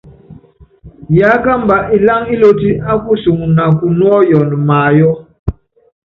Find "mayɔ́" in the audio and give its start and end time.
4.67-5.13